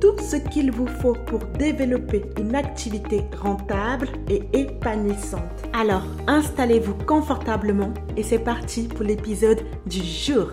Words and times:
tout 0.00 0.16
ce 0.18 0.36
qu'il 0.36 0.72
vous 0.72 0.86
faut 0.86 1.16
pour 1.26 1.40
développer 1.58 2.24
une 2.38 2.54
activité 2.54 3.24
rentable 3.38 4.08
et 4.28 4.42
épanouissante. 4.52 5.42
Alors, 5.72 6.04
installez-vous 6.26 6.94
confortablement 7.06 7.92
et 8.16 8.22
c'est 8.22 8.38
parti 8.38 8.88
pour 8.88 9.02
l'épisode 9.02 9.60
du 9.86 10.02
jour. 10.02 10.48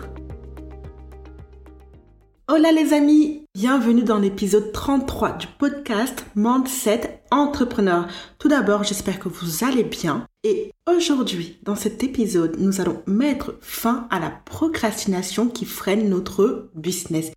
Hola 2.50 2.72
les 2.72 2.92
amis, 2.92 3.44
bienvenue 3.54 4.04
dans 4.04 4.18
l'épisode 4.18 4.72
33 4.72 5.32
du 5.32 5.46
podcast 5.58 6.24
Mindset 6.34 7.22
Entrepreneur. 7.30 8.06
Tout 8.38 8.48
d'abord, 8.48 8.84
j'espère 8.84 9.18
que 9.18 9.28
vous 9.28 9.64
allez 9.64 9.84
bien 9.84 10.26
et 10.44 10.72
aujourd'hui, 10.86 11.58
dans 11.62 11.74
cet 11.74 12.02
épisode, 12.02 12.56
nous 12.58 12.80
allons 12.80 13.02
mettre 13.06 13.56
fin 13.60 14.06
à 14.10 14.18
la 14.18 14.30
procrastination 14.30 15.48
qui 15.48 15.66
freine 15.66 16.08
notre 16.08 16.70
business. 16.74 17.32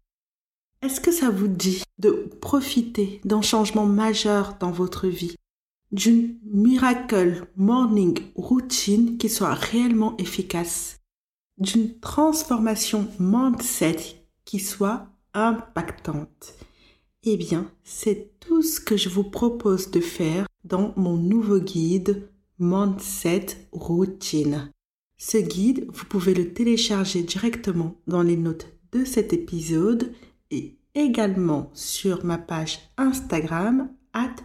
Est-ce 0.82 1.00
que 1.00 1.12
ça 1.12 1.30
vous 1.30 1.48
dit 1.48 1.84
de 2.00 2.28
profiter 2.42 3.22
d'un 3.24 3.44
changement 3.44 3.86
majeur 3.86 4.58
dans 4.60 4.72
votre 4.72 5.08
vie, 5.08 5.36
d'une 5.92 6.38
miracle 6.44 7.46
morning 7.56 8.18
routine 8.34 9.20
qui 9.20 9.30
soit 9.30 9.54
réellement 9.54 10.18
efficace, 10.18 10.98
d'une 11.60 12.00
transformation 12.00 13.08
mindset 13.20 14.26
qui 14.44 14.60
soit 14.60 15.06
impactante? 15.36 16.56
Eh 17.24 17.38
bien, 17.38 17.70
c'est 17.84 18.32
tout 18.40 18.64
ce 18.64 18.80
que 18.80 18.98
je 18.98 19.10
vous 19.10 19.24
propose 19.24 19.92
de 19.92 20.00
faire 20.00 20.48
dans 20.64 20.94
mon 20.96 21.16
nouveau 21.16 21.60
guide 21.60 22.28
Mindset 22.58 23.68
Routine. 23.72 24.72
Ce 25.20 25.38
guide, 25.38 25.86
vous 25.94 26.06
pouvez 26.06 26.34
le 26.34 26.54
télécharger 26.54 27.22
directement 27.22 27.96
dans 28.08 28.24
les 28.24 28.38
notes 28.38 28.68
de 28.92 29.06
cet 29.06 29.34
épisode 29.34 30.12
et 30.52 30.78
également 30.94 31.72
sur 31.74 32.24
ma 32.26 32.38
page 32.38 32.80
Instagram 32.98 33.90
at 34.14 34.36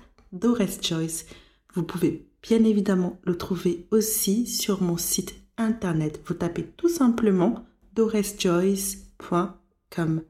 Choice. 0.81 1.27
Vous 1.75 1.83
pouvez 1.83 2.27
bien 2.43 2.65
évidemment 2.65 3.19
le 3.25 3.37
trouver 3.37 3.87
aussi 3.91 4.47
sur 4.47 4.83
mon 4.83 4.97
site 4.97 5.35
internet. 5.57 6.23
Vous 6.27 6.35
tapez 6.35 6.65
tout 6.77 6.89
simplement 6.89 7.67
doreschoice.com. 7.95 10.23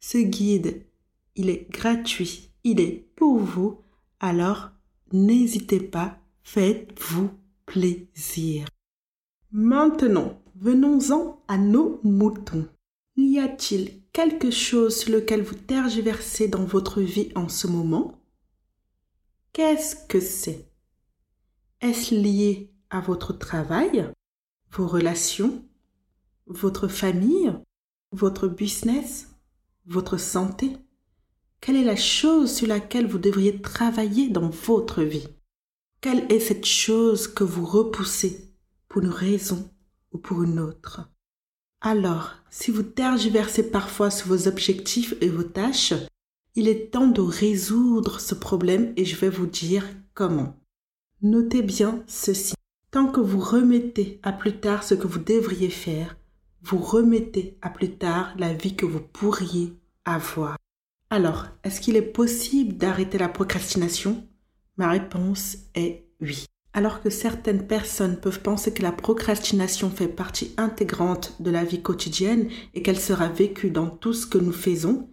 Ce 0.00 0.18
guide, 0.18 0.86
il 1.34 1.50
est 1.50 1.68
gratuit, 1.70 2.52
il 2.64 2.80
est 2.80 3.08
pour 3.16 3.38
vous, 3.38 3.80
alors 4.20 4.70
n'hésitez 5.12 5.80
pas, 5.80 6.18
faites-vous 6.42 7.30
plaisir. 7.66 8.68
Maintenant, 9.50 10.40
venons-en 10.56 11.42
à 11.48 11.58
nos 11.58 12.00
moutons. 12.04 12.68
Y 13.16 13.38
a-t-il 13.38 14.02
quelque 14.18 14.50
chose 14.50 14.98
sur 14.98 15.12
lequel 15.12 15.42
vous 15.42 15.54
tergiversez 15.54 16.48
dans 16.48 16.64
votre 16.64 17.00
vie 17.00 17.30
en 17.36 17.48
ce 17.48 17.68
moment. 17.68 18.20
Qu'est-ce 19.52 19.94
que 19.94 20.18
c'est? 20.18 20.72
Est-ce 21.80 22.16
lié 22.16 22.74
à 22.90 23.00
votre 23.00 23.32
travail, 23.32 24.12
vos 24.72 24.88
relations, 24.88 25.64
votre 26.48 26.88
famille, 26.88 27.52
votre 28.10 28.48
business, 28.48 29.28
votre 29.86 30.16
santé? 30.16 30.76
Quelle 31.60 31.76
est 31.76 31.84
la 31.84 31.94
chose 31.94 32.52
sur 32.52 32.66
laquelle 32.66 33.06
vous 33.06 33.18
devriez 33.18 33.62
travailler 33.62 34.30
dans 34.30 34.50
votre 34.50 35.04
vie? 35.04 35.28
Quelle 36.00 36.26
est 36.32 36.40
cette 36.40 36.66
chose 36.66 37.28
que 37.28 37.44
vous 37.44 37.64
repoussez 37.64 38.52
pour 38.88 39.00
une 39.00 39.10
raison 39.10 39.70
ou 40.10 40.18
pour 40.18 40.42
une 40.42 40.58
autre? 40.58 41.08
Alors, 41.80 42.34
si 42.50 42.72
vous 42.72 42.82
tergiversez 42.82 43.70
parfois 43.70 44.10
sur 44.10 44.28
vos 44.28 44.48
objectifs 44.48 45.14
et 45.20 45.28
vos 45.28 45.44
tâches, 45.44 45.94
il 46.56 46.66
est 46.66 46.90
temps 46.90 47.06
de 47.06 47.20
résoudre 47.20 48.20
ce 48.20 48.34
problème 48.34 48.92
et 48.96 49.04
je 49.04 49.14
vais 49.14 49.28
vous 49.28 49.46
dire 49.46 49.86
comment. 50.12 50.56
Notez 51.22 51.62
bien 51.62 52.02
ceci. 52.08 52.54
Tant 52.90 53.06
que 53.06 53.20
vous 53.20 53.38
remettez 53.38 54.18
à 54.24 54.32
plus 54.32 54.58
tard 54.58 54.82
ce 54.82 54.94
que 54.94 55.06
vous 55.06 55.20
devriez 55.20 55.70
faire, 55.70 56.16
vous 56.62 56.78
remettez 56.78 57.56
à 57.62 57.70
plus 57.70 57.96
tard 57.96 58.34
la 58.38 58.52
vie 58.52 58.74
que 58.74 58.86
vous 58.86 59.00
pourriez 59.00 59.72
avoir. 60.04 60.56
Alors, 61.10 61.46
est-ce 61.62 61.80
qu'il 61.80 61.96
est 61.96 62.02
possible 62.02 62.76
d'arrêter 62.76 63.18
la 63.18 63.28
procrastination? 63.28 64.26
Ma 64.76 64.90
réponse 64.90 65.58
est 65.74 66.06
oui. 66.20 66.46
Alors 66.72 67.00
que 67.02 67.10
certaines 67.10 67.66
personnes 67.66 68.18
peuvent 68.20 68.40
penser 68.40 68.72
que 68.72 68.82
la 68.82 68.92
procrastination 68.92 69.90
fait 69.90 70.08
partie 70.08 70.52
intégrante 70.56 71.34
de 71.40 71.50
la 71.50 71.64
vie 71.64 71.82
quotidienne 71.82 72.48
et 72.74 72.82
qu'elle 72.82 73.00
sera 73.00 73.28
vécue 73.28 73.70
dans 73.70 73.88
tout 73.88 74.12
ce 74.12 74.26
que 74.26 74.38
nous 74.38 74.52
faisons, 74.52 75.08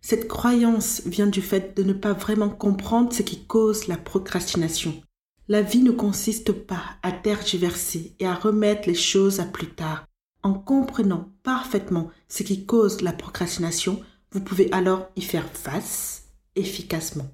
cette 0.00 0.28
croyance 0.28 1.02
vient 1.04 1.26
du 1.26 1.42
fait 1.42 1.76
de 1.76 1.82
ne 1.82 1.92
pas 1.92 2.14
vraiment 2.14 2.48
comprendre 2.48 3.12
ce 3.12 3.22
qui 3.22 3.44
cause 3.44 3.86
la 3.86 3.98
procrastination. 3.98 5.02
La 5.48 5.62
vie 5.62 5.82
ne 5.82 5.90
consiste 5.90 6.52
pas 6.52 6.82
à 7.02 7.12
tergiverser 7.12 8.14
et 8.18 8.26
à 8.26 8.34
remettre 8.34 8.88
les 8.88 8.94
choses 8.94 9.40
à 9.40 9.44
plus 9.44 9.68
tard. 9.68 10.06
En 10.42 10.54
comprenant 10.54 11.28
parfaitement 11.42 12.10
ce 12.28 12.42
qui 12.44 12.64
cause 12.64 13.02
la 13.02 13.12
procrastination, 13.12 14.00
vous 14.32 14.40
pouvez 14.40 14.70
alors 14.72 15.08
y 15.16 15.22
faire 15.22 15.50
face 15.52 16.28
efficacement. 16.56 17.28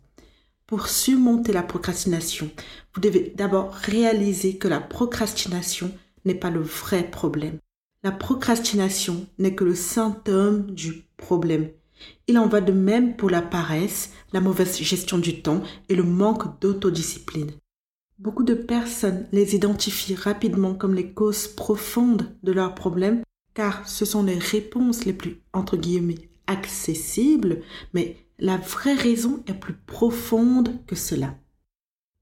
Pour 0.66 0.88
surmonter 0.88 1.52
la 1.52 1.62
procrastination, 1.62 2.50
vous 2.92 3.00
devez 3.00 3.32
d'abord 3.36 3.72
réaliser 3.72 4.58
que 4.58 4.66
la 4.66 4.80
procrastination 4.80 5.92
n'est 6.24 6.34
pas 6.34 6.50
le 6.50 6.60
vrai 6.60 7.08
problème. 7.08 7.58
La 8.02 8.10
procrastination 8.10 9.26
n'est 9.38 9.54
que 9.54 9.64
le 9.64 9.76
symptôme 9.76 10.70
du 10.72 11.04
problème. 11.16 11.70
Il 12.26 12.36
en 12.38 12.48
va 12.48 12.60
de 12.60 12.72
même 12.72 13.16
pour 13.16 13.30
la 13.30 13.42
paresse, 13.42 14.10
la 14.32 14.40
mauvaise 14.40 14.80
gestion 14.80 15.18
du 15.18 15.40
temps 15.40 15.62
et 15.88 15.94
le 15.94 16.02
manque 16.02 16.60
d'autodiscipline. 16.60 17.52
Beaucoup 18.18 18.44
de 18.44 18.54
personnes 18.54 19.26
les 19.30 19.54
identifient 19.54 20.16
rapidement 20.16 20.74
comme 20.74 20.94
les 20.94 21.12
causes 21.12 21.46
profondes 21.46 22.34
de 22.42 22.52
leurs 22.52 22.74
problèmes 22.74 23.22
car 23.54 23.88
ce 23.88 24.04
sont 24.04 24.24
les 24.24 24.38
réponses 24.38 25.04
les 25.04 25.12
plus 25.12 25.42
entre 25.52 25.76
guillemets 25.76 26.28
accessibles, 26.46 27.62
mais 27.94 28.25
la 28.38 28.56
vraie 28.56 28.94
raison 28.94 29.42
est 29.46 29.54
plus 29.54 29.74
profonde 29.74 30.84
que 30.86 30.94
cela. 30.94 31.34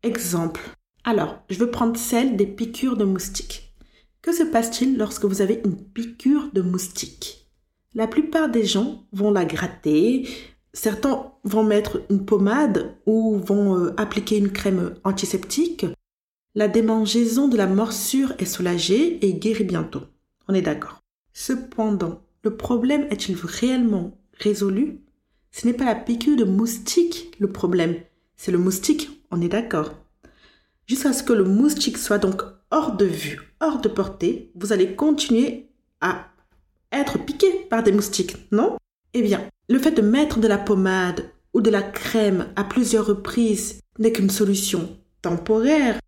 Exemple. 0.03 0.61
Alors, 1.05 1.43
je 1.51 1.59
veux 1.59 1.71
prendre 1.71 1.97
celle 1.97 2.37
des 2.37 2.47
piqûres 2.47 2.97
de 2.97 3.05
moustiques. 3.05 3.75
Que 4.23 4.33
se 4.33 4.43
passe-t-il 4.43 4.97
lorsque 4.97 5.25
vous 5.25 5.43
avez 5.43 5.61
une 5.65 5.77
piqûre 5.77 6.51
de 6.53 6.63
moustique 6.63 7.51
La 7.95 8.07
plupart 8.07 8.49
des 8.49 8.65
gens 8.65 9.07
vont 9.13 9.31
la 9.31 9.45
gratter, 9.45 10.27
certains 10.73 11.33
vont 11.45 11.65
mettre 11.65 12.03
une 12.11 12.25
pommade 12.25 12.97
ou 13.07 13.39
vont 13.39 13.79
euh, 13.79 13.95
appliquer 13.99 14.39
une 14.39 14.53
crème 14.53 14.95
antiseptique. 15.05 15.87
La 16.55 16.69
démangeaison 16.69 17.49
de 17.49 17.57
la 17.57 17.67
morsure 17.67 18.33
est 18.39 18.47
soulagée 18.47 19.27
et 19.27 19.35
guérit 19.35 19.65
bientôt. 19.65 20.03
On 20.49 20.55
est 20.55 20.63
d'accord. 20.63 21.03
Cependant, 21.33 22.23
le 22.45 22.57
problème 22.57 23.07
est-il 23.11 23.37
réellement 23.37 24.17
résolu? 24.39 25.04
Ce 25.55 25.67
n'est 25.67 25.73
pas 25.73 25.85
la 25.85 25.95
piqûre 25.95 26.37
de 26.37 26.45
moustique 26.45 27.33
le 27.39 27.51
problème, 27.51 27.95
c'est 28.37 28.51
le 28.51 28.59
moustique, 28.59 29.25
on 29.31 29.41
est 29.41 29.49
d'accord. 29.49 29.93
Jusqu'à 30.89 31.13
ce 31.13 31.23
que 31.23 31.33
le 31.33 31.45
moustique 31.45 31.97
soit 31.97 32.19
donc 32.19 32.43
hors 32.73 32.97
de 32.97 33.05
vue, 33.05 33.41
hors 33.61 33.81
de 33.81 33.89
portée, 33.89 34.51
vous 34.57 34.73
allez 34.73 34.97
continuer 34.97 35.69
à 36.01 36.27
être 36.91 37.25
piqué 37.25 37.47
par 37.71 37.85
des 37.85 37.93
moustiques, 37.93 38.37
non? 38.51 38.77
Eh 39.15 39.23
bien, 39.23 39.49
le 39.69 39.79
fait 39.79 39.93
de 39.93 40.03
mettre 40.03 40.41
de 40.41 40.49
la 40.49 40.59
pommade 40.59 41.31
ou 41.53 41.61
de 41.61 41.71
la 41.71 41.83
crème 41.83 42.49
à 42.57 42.65
plusieurs 42.65 43.07
reprises 43.07 43.81
n'est 44.01 44.13
qu'une 44.13 44.31
solution 44.31 44.99
temporaire. 45.23 46.01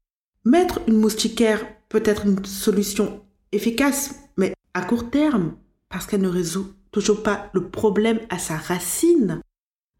Mettre 0.45 0.81
une 0.89 0.99
moustiquaire 0.99 1.65
peut 1.89 2.03
être 2.05 2.27
une 2.27 2.45
solution 2.45 3.23
efficace, 3.53 4.17
mais 4.37 4.55
à 4.75 4.83
court 4.83 5.09
terme, 5.09 5.55
parce 5.89 6.07
qu'elle 6.07 6.23
ne 6.23 6.29
résout 6.29 6.75
toujours 6.97 7.23
pas 7.23 7.51
le 7.53 7.69
problème 7.69 8.21
à 8.31 8.39
sa 8.39 8.57
racine, 8.57 9.43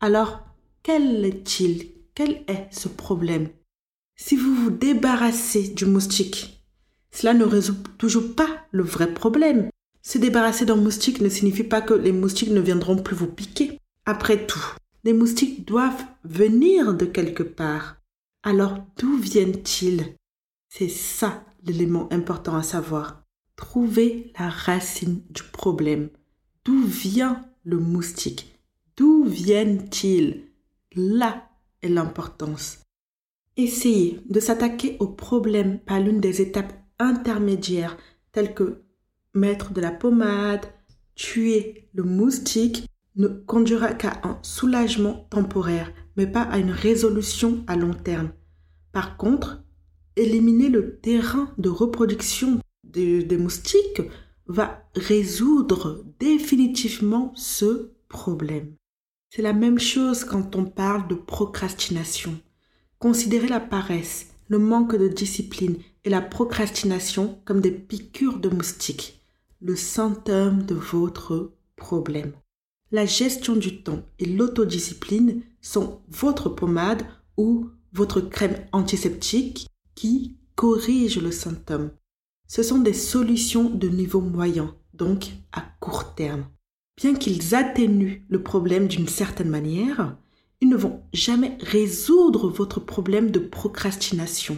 alors 0.01 0.41
quel 0.83 1.27
est-il? 1.27 1.93
Quel 2.15 2.43
est 2.49 2.69
ce 2.71 2.89
problème? 2.89 3.51
Si 4.17 4.35
vous 4.35 4.55
vous 4.55 4.71
débarrassez 4.71 5.69
du 5.69 5.85
moustique, 5.85 6.65
cela 7.11 7.35
ne 7.35 7.45
résout 7.45 7.77
toujours 7.99 8.35
pas 8.35 8.49
le 8.71 8.83
vrai 8.83 9.13
problème. 9.13 9.69
Se 10.01 10.17
débarrasser 10.17 10.65
d'un 10.65 10.77
moustique 10.77 11.21
ne 11.21 11.29
signifie 11.29 11.65
pas 11.65 11.83
que 11.83 11.93
les 11.93 12.13
moustiques 12.13 12.49
ne 12.49 12.63
viendront 12.63 12.97
plus 12.97 13.15
vous 13.15 13.27
piquer. 13.27 13.79
Après 14.07 14.47
tout, 14.47 14.73
Les 15.07 15.13
moustiques 15.13 15.65
doivent 15.65 16.05
venir 16.25 16.93
de 16.93 17.05
quelque 17.05 17.45
part. 17.45 17.95
Alors 18.43 18.79
d'où 18.99 19.17
viennent-ils? 19.17 20.17
C'est 20.69 20.89
ça 20.89 21.45
l'élément 21.63 22.13
important 22.13 22.57
à 22.57 22.65
savoir. 22.65 23.23
Trouver 23.55 24.33
la 24.37 24.49
racine 24.49 25.23
du 25.31 25.45
problème. 25.45 26.09
D'où 26.67 26.85
vient 26.85 27.45
le 27.63 27.79
moustique? 27.79 28.59
D'où 28.97 29.23
viennent-ils? 29.23 30.43
Là 30.97 31.49
est 31.81 31.89
l'importance. 31.89 32.79
Essayez 33.57 34.19
de 34.29 34.41
s'attaquer 34.41 34.97
au 34.99 35.07
problème 35.07 35.79
par 35.79 36.01
l'une 36.01 36.21
des 36.21 36.43
étapes 36.43 36.73
intermédiaires 36.99 37.97
telles 38.33 38.53
que 38.53 38.83
mettre 39.33 39.73
de 39.75 39.81
la 39.81 39.93
pommade, 39.93 40.67
tuer 41.15 41.89
le 41.95 42.03
moustique 42.03 42.89
ne 43.15 43.29
conduira 43.29 43.93
qu'à 43.93 44.21
un 44.25 44.41
soulagement 44.43 45.29
temporaire, 45.31 45.93
mais 46.17 46.27
pas 46.27 46.43
à 46.43 46.59
une 46.59 46.73
résolution 46.73 47.63
à 47.69 47.77
long 47.77 47.95
terme. 47.95 48.33
Par 48.91 49.17
contre, 49.17 49.63
éliminer 50.17 50.69
le 50.69 50.99
terrain 50.99 51.49
de 51.59 51.69
reproduction 51.69 52.59
des, 52.83 53.23
des 53.23 53.39
moustiques 53.39 54.03
va 54.49 54.83
résoudre 54.95 56.05
définitivement 56.19 57.33
ce 57.35 57.91
problème. 58.09 58.75
C'est 59.31 59.43
la 59.43 59.53
même 59.53 59.79
chose 59.79 60.25
quand 60.25 60.57
on 60.57 60.65
parle 60.65 61.09
de 61.09 61.15
procrastination. 61.15 62.39
Considérez 62.99 63.49
la 63.49 63.61
paresse, 63.61 64.29
le 64.49 64.59
manque 64.59 64.97
de 64.97 65.09
discipline 65.09 65.77
et 66.05 66.11
la 66.11 66.23
procrastination 66.23 67.39
comme 67.45 67.61
des 67.61 67.73
piqûres 67.73 68.39
de 68.39 68.49
moustiques, 68.49 69.21
le 69.61 69.77
symptôme 69.77 70.63
de 70.63 70.75
votre 70.75 71.53
problème. 71.75 72.33
La 72.93 73.05
gestion 73.05 73.57
du 73.57 73.83
temps 73.83 74.03
et 74.19 74.27
l'autodiscipline 74.27 75.43
sont 75.61 76.01
votre 76.09 76.49
pommade 76.49 77.05
ou 77.37 77.69
votre 77.93 78.21
crème 78.21 78.65
antiseptique 78.73 79.67
qui 79.95 80.37
corrige 80.55 81.21
le 81.21 81.33
symptôme. 81.33 81.91
Ce 82.49 82.63
sont 82.63 82.79
des 82.79 82.93
solutions 82.93 83.71
de 83.71 83.89
niveau 83.89 84.21
moyen, 84.21 84.75
donc 84.95 85.33
à 85.53 85.63
court 85.81 86.15
terme. 86.15 86.47
Bien 86.97 87.15
qu'ils 87.15 87.55
atténuent 87.55 88.25
le 88.29 88.43
problème 88.43 88.89
d'une 88.89 89.09
certaine 89.09 89.51
manière, 89.51 90.17
ils 90.61 90.69
ne 90.69 90.77
vont 90.77 91.03
jamais 91.13 91.59
résoudre 91.61 92.49
votre 92.49 92.81
problème 92.81 93.31
de 93.31 93.39
procrastination. 93.39 94.57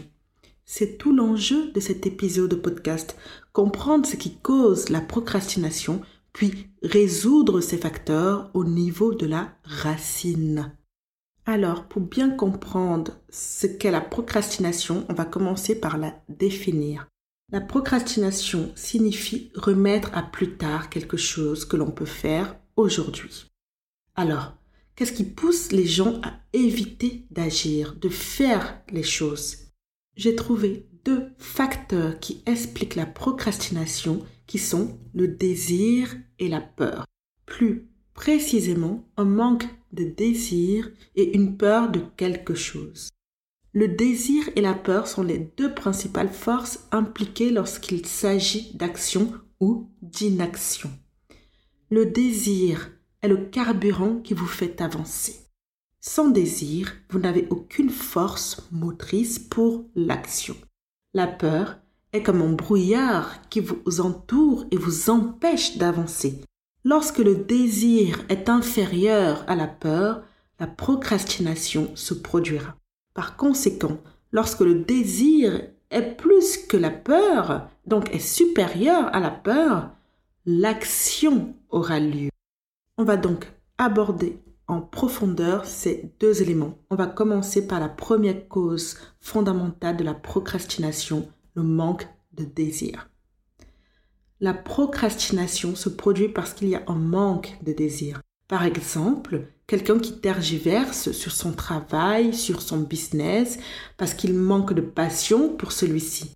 C'est 0.64 0.98
tout 0.98 1.12
l'enjeu 1.12 1.72
de 1.72 1.80
cet 1.80 2.06
épisode 2.06 2.50
de 2.50 2.56
podcast, 2.56 3.16
comprendre 3.52 4.06
ce 4.06 4.16
qui 4.16 4.36
cause 4.36 4.90
la 4.90 5.00
procrastination, 5.00 6.02
puis 6.32 6.68
résoudre 6.82 7.60
ces 7.60 7.78
facteurs 7.78 8.50
au 8.54 8.64
niveau 8.64 9.14
de 9.14 9.26
la 9.26 9.56
racine. 9.64 10.76
Alors, 11.46 11.84
pour 11.84 12.02
bien 12.02 12.28
comprendre 12.28 13.12
ce 13.30 13.66
qu'est 13.66 13.90
la 13.90 14.02
procrastination, 14.02 15.06
on 15.08 15.14
va 15.14 15.24
commencer 15.24 15.74
par 15.74 15.96
la 15.96 16.22
définir. 16.28 17.08
La 17.50 17.62
procrastination 17.62 18.70
signifie 18.74 19.50
remettre 19.54 20.10
à 20.12 20.22
plus 20.22 20.58
tard 20.58 20.90
quelque 20.90 21.16
chose 21.16 21.64
que 21.64 21.76
l'on 21.76 21.90
peut 21.90 22.04
faire 22.04 22.56
aujourd'hui. 22.76 23.46
Alors, 24.16 24.52
qu'est-ce 24.94 25.14
qui 25.14 25.24
pousse 25.24 25.72
les 25.72 25.86
gens 25.86 26.20
à 26.22 26.40
éviter 26.52 27.24
d'agir, 27.30 27.94
de 27.94 28.10
faire 28.10 28.82
les 28.90 29.02
choses? 29.02 29.72
J'ai 30.14 30.36
trouvé 30.36 30.90
deux 31.06 31.30
facteurs 31.38 32.20
qui 32.20 32.42
expliquent 32.44 32.96
la 32.96 33.06
procrastination 33.06 34.26
qui 34.46 34.58
sont 34.58 34.98
le 35.14 35.28
désir 35.28 36.14
et 36.38 36.48
la 36.48 36.60
peur. 36.60 37.06
Plus 37.46 37.88
précisément, 38.12 39.08
un 39.16 39.24
manque 39.24 39.66
de 39.92 40.04
désir 40.04 40.90
et 41.14 41.34
une 41.34 41.56
peur 41.56 41.90
de 41.90 42.00
quelque 42.18 42.54
chose. 42.54 43.08
Le 43.74 43.86
désir 43.86 44.48
et 44.56 44.62
la 44.62 44.74
peur 44.74 45.06
sont 45.06 45.22
les 45.22 45.38
deux 45.56 45.74
principales 45.74 46.32
forces 46.32 46.86
impliquées 46.90 47.50
lorsqu'il 47.50 48.06
s'agit 48.06 48.72
d'action 48.74 49.32
ou 49.60 49.90
d'inaction. 50.00 50.90
Le 51.90 52.06
désir 52.06 52.90
est 53.22 53.28
le 53.28 53.36
carburant 53.36 54.16
qui 54.16 54.32
vous 54.32 54.46
fait 54.46 54.80
avancer. 54.80 55.36
Sans 56.00 56.28
désir, 56.28 56.94
vous 57.10 57.18
n'avez 57.18 57.46
aucune 57.50 57.90
force 57.90 58.68
motrice 58.70 59.38
pour 59.38 59.84
l'action. 59.94 60.56
La 61.12 61.26
peur 61.26 61.78
est 62.12 62.22
comme 62.22 62.40
un 62.40 62.52
brouillard 62.52 63.48
qui 63.50 63.60
vous 63.60 64.00
entoure 64.00 64.64
et 64.70 64.76
vous 64.76 65.10
empêche 65.10 65.76
d'avancer. 65.76 66.40
Lorsque 66.84 67.18
le 67.18 67.34
désir 67.34 68.24
est 68.30 68.48
inférieur 68.48 69.44
à 69.46 69.56
la 69.56 69.66
peur, 69.66 70.22
la 70.58 70.66
procrastination 70.66 71.90
se 71.94 72.14
produira. 72.14 72.76
Par 73.18 73.36
conséquent, 73.36 73.98
lorsque 74.30 74.60
le 74.60 74.76
désir 74.76 75.60
est 75.90 76.16
plus 76.16 76.56
que 76.56 76.76
la 76.76 76.90
peur, 76.90 77.68
donc 77.84 78.14
est 78.14 78.20
supérieur 78.20 79.12
à 79.12 79.18
la 79.18 79.32
peur, 79.32 79.90
l'action 80.46 81.56
aura 81.68 81.98
lieu. 81.98 82.28
On 82.96 83.02
va 83.02 83.16
donc 83.16 83.52
aborder 83.76 84.38
en 84.68 84.80
profondeur 84.80 85.64
ces 85.64 86.12
deux 86.20 86.42
éléments. 86.42 86.78
On 86.90 86.94
va 86.94 87.08
commencer 87.08 87.66
par 87.66 87.80
la 87.80 87.88
première 87.88 88.46
cause 88.46 88.96
fondamentale 89.20 89.96
de 89.96 90.04
la 90.04 90.14
procrastination, 90.14 91.28
le 91.54 91.64
manque 91.64 92.06
de 92.34 92.44
désir. 92.44 93.10
La 94.38 94.54
procrastination 94.54 95.74
se 95.74 95.88
produit 95.88 96.28
parce 96.28 96.52
qu'il 96.52 96.68
y 96.68 96.76
a 96.76 96.84
un 96.86 96.94
manque 96.94 97.58
de 97.64 97.72
désir. 97.72 98.22
Par 98.46 98.62
exemple, 98.62 99.48
quelqu'un 99.68 99.98
qui 99.98 100.18
tergiverse 100.18 101.12
sur 101.12 101.30
son 101.30 101.52
travail, 101.52 102.34
sur 102.34 102.60
son 102.62 102.78
business, 102.78 103.58
parce 103.96 104.14
qu'il 104.14 104.34
manque 104.34 104.72
de 104.72 104.80
passion 104.80 105.50
pour 105.50 105.70
celui-ci. 105.70 106.32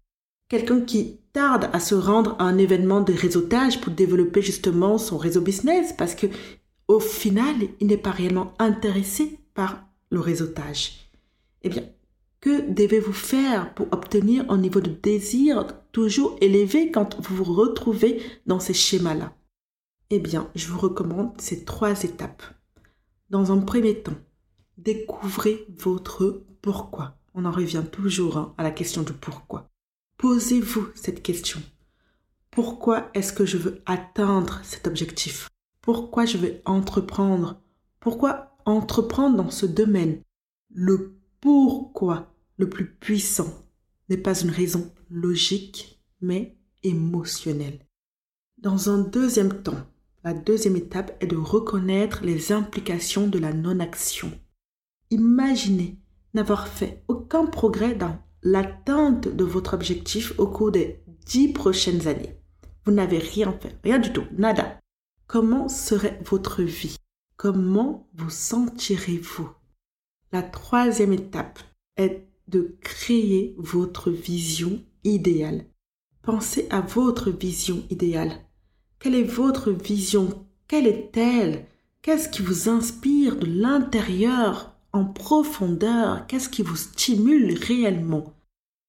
Quelqu'un 0.48 0.82
qui 0.82 1.18
tarde 1.32 1.70
à 1.72 1.80
se 1.80 1.94
rendre 1.94 2.36
à 2.38 2.44
un 2.44 2.58
événement 2.58 3.00
de 3.00 3.14
réseautage 3.14 3.80
pour 3.80 3.92
développer 3.92 4.42
justement 4.42 4.98
son 4.98 5.16
réseau 5.16 5.40
business, 5.40 5.94
parce 5.96 6.14
que 6.14 6.26
au 6.88 7.00
final, 7.00 7.56
il 7.80 7.86
n'est 7.86 7.96
pas 7.96 8.10
réellement 8.10 8.52
intéressé 8.58 9.38
par 9.54 9.82
le 10.10 10.20
réseautage. 10.20 11.08
Eh 11.62 11.70
bien, 11.70 11.84
que 12.40 12.70
devez-vous 12.70 13.14
faire 13.14 13.72
pour 13.72 13.86
obtenir 13.92 14.44
un 14.50 14.58
niveau 14.58 14.80
de 14.80 14.90
désir 14.90 15.66
toujours 15.92 16.36
élevé 16.42 16.90
quand 16.90 17.18
vous 17.22 17.36
vous 17.36 17.54
retrouvez 17.54 18.20
dans 18.46 18.60
ces 18.60 18.74
schémas-là? 18.74 19.32
Eh 20.10 20.18
bien, 20.18 20.50
je 20.54 20.66
vous 20.66 20.78
recommande 20.78 21.32
ces 21.38 21.64
trois 21.64 22.02
étapes. 22.02 22.42
Dans 23.32 23.50
un 23.50 23.60
premier 23.60 24.02
temps, 24.02 24.18
découvrez 24.76 25.64
votre 25.78 26.44
pourquoi. 26.60 27.16
On 27.32 27.46
en 27.46 27.50
revient 27.50 27.82
toujours 27.90 28.36
hein, 28.36 28.54
à 28.58 28.62
la 28.62 28.70
question 28.70 29.00
du 29.00 29.14
pourquoi. 29.14 29.70
Posez-vous 30.18 30.88
cette 30.94 31.22
question. 31.22 31.58
Pourquoi 32.50 33.10
est-ce 33.14 33.32
que 33.32 33.46
je 33.46 33.56
veux 33.56 33.80
atteindre 33.86 34.60
cet 34.64 34.86
objectif? 34.86 35.48
Pourquoi 35.80 36.26
je 36.26 36.36
veux 36.36 36.60
entreprendre? 36.66 37.58
Pourquoi 38.00 38.54
entreprendre 38.66 39.38
dans 39.38 39.50
ce 39.50 39.64
domaine? 39.64 40.20
Le 40.68 41.18
pourquoi 41.40 42.34
le 42.58 42.68
plus 42.68 42.84
puissant 42.84 43.48
n'est 44.10 44.18
pas 44.18 44.38
une 44.42 44.50
raison 44.50 44.92
logique, 45.08 46.02
mais 46.20 46.58
émotionnelle. 46.82 47.86
Dans 48.58 48.90
un 48.90 48.98
deuxième 48.98 49.62
temps, 49.62 49.86
la 50.24 50.34
deuxième 50.34 50.76
étape 50.76 51.16
est 51.20 51.26
de 51.26 51.36
reconnaître 51.36 52.24
les 52.24 52.52
implications 52.52 53.26
de 53.26 53.38
la 53.38 53.52
non-action. 53.52 54.32
Imaginez 55.10 55.98
n'avoir 56.34 56.68
fait 56.68 57.04
aucun 57.08 57.46
progrès 57.46 57.94
dans 57.94 58.18
l'atteinte 58.42 59.28
de 59.28 59.44
votre 59.44 59.74
objectif 59.74 60.32
au 60.38 60.46
cours 60.46 60.72
des 60.72 61.02
dix 61.26 61.52
prochaines 61.52 62.08
années. 62.08 62.38
Vous 62.84 62.92
n'avez 62.92 63.18
rien 63.18 63.52
fait, 63.52 63.78
rien 63.84 63.98
du 63.98 64.12
tout, 64.12 64.24
nada. 64.36 64.78
Comment 65.26 65.68
serait 65.68 66.20
votre 66.24 66.62
vie? 66.62 66.96
Comment 67.36 68.08
vous 68.14 68.30
sentirez-vous? 68.30 69.50
La 70.32 70.42
troisième 70.42 71.12
étape 71.12 71.60
est 71.96 72.26
de 72.48 72.76
créer 72.80 73.54
votre 73.58 74.10
vision 74.10 74.84
idéale. 75.04 75.66
Pensez 76.22 76.66
à 76.70 76.80
votre 76.80 77.30
vision 77.30 77.84
idéale. 77.90 78.32
Quelle 79.02 79.16
est 79.16 79.24
votre 79.24 79.72
vision? 79.72 80.46
Quelle 80.68 80.86
est-elle? 80.86 81.66
Qu'est-ce 82.02 82.28
qui 82.28 82.40
vous 82.40 82.68
inspire 82.68 83.34
de 83.34 83.46
l'intérieur, 83.46 84.76
en 84.92 85.04
profondeur? 85.04 86.24
Qu'est-ce 86.28 86.48
qui 86.48 86.62
vous 86.62 86.76
stimule 86.76 87.58
réellement? 87.60 88.32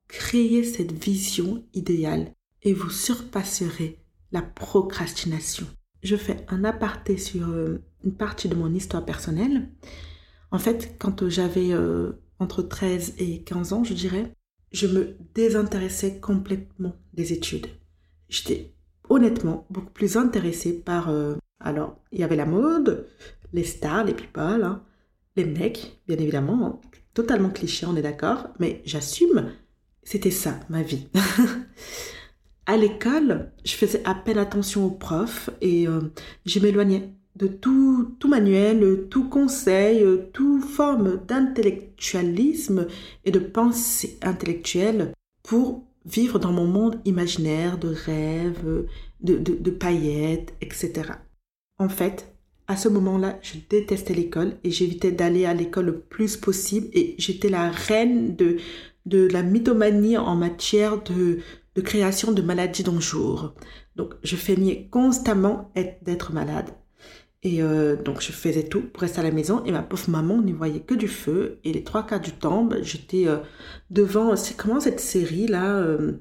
Créez 0.08 0.64
cette 0.66 0.92
vision 0.92 1.64
idéale 1.74 2.32
et 2.62 2.74
vous 2.74 2.92
surpasserez 2.92 3.98
la 4.32 4.44
procrastination. 4.44 5.66
Je 6.04 6.16
fais 6.16 6.46
un 6.48 6.64
aparté 6.64 7.18
sur 7.18 7.50
euh, 7.50 7.82
une 8.04 8.14
partie 8.14 8.50
de 8.50 8.56
mon 8.56 8.72
histoire 8.72 9.06
personnelle. 9.06 9.68
En 10.52 10.60
fait, 10.60 10.96
quand 11.00 11.28
j'avais 11.28 11.72
euh, 11.72 12.12
entre 12.38 12.62
13 12.62 13.16
et 13.18 13.42
15 13.42 13.74
ans, 13.74 13.84
je 13.84 13.96
dirais, 13.96 14.32
je 14.72 14.86
me 14.86 15.18
désintéressais 15.34 16.20
complètement 16.20 16.96
des 17.16 17.34
études. 17.34 17.66
J'étais 18.30 18.73
honnêtement 19.10 19.66
beaucoup 19.70 19.92
plus 19.92 20.18
intéressée 20.18 20.74
par... 20.74 21.10
Euh, 21.10 21.36
alors, 21.60 21.98
il 22.12 22.20
y 22.20 22.24
avait 22.24 22.36
la 22.36 22.46
mode, 22.46 23.08
les 23.54 23.64
stars, 23.64 24.06
les 24.06 24.14
people, 24.14 24.64
hein, 24.64 24.84
les 25.36 25.46
mecs, 25.46 26.02
bien 26.08 26.18
évidemment, 26.18 26.82
totalement 27.14 27.50
cliché, 27.50 27.86
on 27.86 27.96
est 27.96 28.02
d'accord, 28.02 28.50
mais 28.60 28.82
j'assume, 28.86 29.52
c'était 30.04 30.32
ça, 30.32 30.60
ma 30.70 30.82
vie. 30.82 31.08
à 32.66 32.78
l'école, 32.78 33.52
je 33.64 33.74
faisais 33.74 34.02
à 34.06 34.16
peine 34.16 34.38
attention 34.38 34.86
aux 34.86 34.92
profs 34.92 35.50
et 35.62 35.88
euh, 35.88 36.02
je 36.46 36.60
m'éloignais 36.60 37.10
de 37.36 37.48
tout, 37.48 38.16
tout 38.20 38.28
manuel, 38.28 39.08
tout 39.10 39.28
conseil, 39.28 40.06
toute 40.34 40.64
forme 40.64 41.18
d'intellectualisme 41.26 42.88
et 43.26 43.32
de 43.32 43.40
pensée 43.40 44.20
intellectuelle 44.22 45.14
pour 45.42 45.84
vivre 46.06 46.40
dans 46.40 46.52
mon 46.52 46.68
monde 46.68 47.00
imaginaire 47.06 47.78
de 47.78 47.90
rêves, 47.90 48.86
de, 49.22 49.38
de, 49.38 49.72
paillettes, 49.72 50.54
etc. 50.62 51.12
En 51.78 51.90
fait, 51.90 52.34
à 52.68 52.78
ce 52.78 52.90
moment-là, 52.90 53.40
je 53.42 53.56
détestais 53.70 54.14
l'école 54.14 54.58
et 54.64 54.72
j'évitais 54.72 55.12
d'aller 55.12 55.46
à 55.46 55.54
l'école 55.54 55.86
le 55.86 56.00
plus 56.00 56.38
possible 56.38 56.88
et 56.94 57.16
j'étais 57.18 57.50
la 57.50 57.72
reine 57.72 58.36
de, 58.36 58.58
de 59.06 59.28
la 59.28 59.44
mythomanie 59.44 60.18
en 60.18 60.36
matière 60.36 61.02
de, 61.04 61.40
de 61.76 61.82
création 61.82 62.32
de 62.32 62.42
maladies 62.42 62.84
d'un 62.84 63.00
jour. 63.00 63.54
Donc, 63.96 64.14
je 64.24 64.36
feignais 64.36 64.88
constamment 64.90 65.72
d'être 66.02 66.34
malade. 66.34 66.72
Et 67.44 67.62
euh, 67.62 67.96
donc, 67.96 68.22
je 68.22 68.32
faisais 68.32 68.64
tout 68.64 68.82
pour 68.82 69.02
rester 69.02 69.20
à 69.20 69.24
la 69.24 69.32
maison. 69.32 69.64
Et 69.66 69.72
ma 69.72 69.84
pauvre 69.84 70.10
maman 70.10 70.42
n'y 70.42 70.54
voyait 70.54 70.80
que 70.80 70.94
du 70.94 71.08
feu. 71.08 71.60
Et 71.64 71.74
les 71.74 71.84
trois 71.84 72.06
quarts 72.06 72.22
du 72.22 72.32
temps, 72.32 72.64
ben, 72.64 72.82
j'étais 72.84 73.28
euh, 73.28 73.38
devant... 73.90 74.36
C'est 74.36 74.56
comment 74.56 74.80
cette 74.80 75.00
série-là 75.00 75.78
euh. 75.78 76.14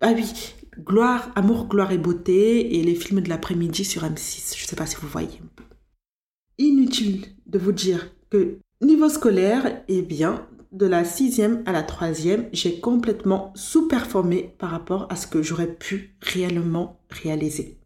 Ah 0.00 0.12
oui, 0.14 0.54
Gloire, 0.78 1.30
Amour, 1.34 1.68
Gloire 1.68 1.92
et 1.92 1.98
Beauté 1.98 2.78
et 2.78 2.82
les 2.82 2.94
films 2.94 3.20
de 3.20 3.28
l'après-midi 3.28 3.84
sur 3.84 4.02
M6. 4.02 4.56
Je 4.56 4.64
ne 4.64 4.68
sais 4.68 4.76
pas 4.76 4.86
si 4.86 4.96
vous 4.96 5.08
voyez. 5.08 5.40
Inutile 6.58 7.26
de 7.46 7.58
vous 7.58 7.72
dire 7.72 8.10
que 8.30 8.58
niveau 8.80 9.08
scolaire, 9.08 9.82
eh 9.88 10.02
bien, 10.02 10.46
de 10.72 10.86
la 10.86 11.04
sixième 11.04 11.62
à 11.66 11.72
la 11.72 11.82
troisième, 11.82 12.48
j'ai 12.52 12.78
complètement 12.80 13.52
sous-performé 13.54 14.54
par 14.58 14.70
rapport 14.70 15.06
à 15.10 15.16
ce 15.16 15.26
que 15.26 15.42
j'aurais 15.42 15.72
pu 15.72 16.16
réellement 16.20 17.00
réaliser. 17.10 17.78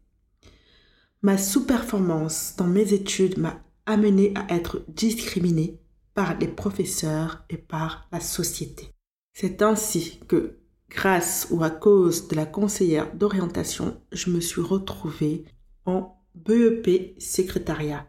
Ma 1.25 1.37
sous-performance 1.37 2.55
dans 2.57 2.67
mes 2.67 2.91
études 2.91 3.37
m'a 3.37 3.63
amené 3.85 4.33
à 4.35 4.53
être 4.53 4.83
discriminée 4.89 5.79
par 6.13 6.37
les 6.37 6.49
professeurs 6.49 7.45
et 7.49 7.55
par 7.55 8.09
la 8.11 8.19
société. 8.19 8.89
C'est 9.31 9.61
ainsi 9.61 10.19
que, 10.27 10.57
grâce 10.89 11.47
ou 11.49 11.63
à 11.63 11.69
cause 11.69 12.27
de 12.27 12.35
la 12.35 12.45
conseillère 12.45 13.15
d'orientation, 13.15 14.01
je 14.11 14.31
me 14.31 14.41
suis 14.41 14.59
retrouvée 14.59 15.45
en 15.85 16.13
BEP 16.35 17.15
secrétariat. 17.21 18.05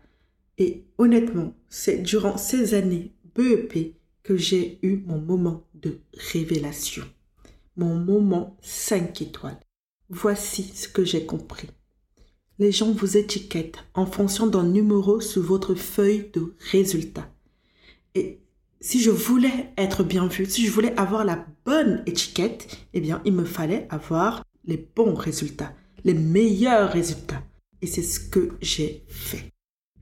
Et 0.58 0.84
honnêtement, 0.98 1.54
c'est 1.68 1.98
durant 1.98 2.36
ces 2.36 2.74
années 2.74 3.14
BEP 3.36 3.94
que 4.24 4.36
j'ai 4.36 4.80
eu 4.82 5.04
mon 5.06 5.20
moment 5.20 5.68
de 5.74 6.00
révélation, 6.32 7.04
mon 7.76 7.94
moment 7.94 8.56
5 8.62 9.22
étoiles. 9.22 9.60
Voici 10.08 10.64
ce 10.74 10.88
que 10.88 11.04
j'ai 11.04 11.26
compris. 11.26 11.68
Les 12.58 12.70
gens 12.70 12.92
vous 12.92 13.16
étiquettent 13.16 13.84
en 13.94 14.06
fonction 14.06 14.46
d'un 14.46 14.62
numéro 14.62 15.20
sur 15.20 15.42
votre 15.42 15.74
feuille 15.74 16.30
de 16.32 16.54
résultats. 16.70 17.28
Et 18.14 18.38
si 18.80 19.00
je 19.00 19.10
voulais 19.10 19.72
être 19.76 20.04
bien 20.04 20.28
vu, 20.28 20.46
si 20.46 20.66
je 20.66 20.70
voulais 20.70 20.96
avoir 20.98 21.24
la 21.24 21.46
bonne 21.64 22.02
étiquette, 22.06 22.86
eh 22.92 23.00
bien, 23.00 23.20
il 23.24 23.32
me 23.32 23.44
fallait 23.44 23.88
avoir 23.90 24.44
les 24.66 24.76
bons 24.94 25.14
résultats, 25.14 25.72
les 26.04 26.14
meilleurs 26.14 26.92
résultats. 26.92 27.42
Et 27.82 27.86
c'est 27.86 28.02
ce 28.02 28.20
que 28.20 28.50
j'ai 28.60 29.04
fait. 29.08 29.50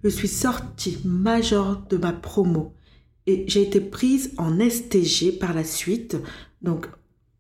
Je 0.04 0.09
suis 0.09 0.28
sortie 0.28 0.99
major 1.04 1.82
de 1.88 1.97
ma 1.97 2.12
promo 2.12 2.75
et 3.26 3.44
j'ai 3.47 3.62
été 3.62 3.80
prise 3.80 4.35
en 4.37 4.59
STG 4.59 5.38
par 5.38 5.54
la 5.54 5.64
suite. 5.64 6.16
Donc 6.61 6.88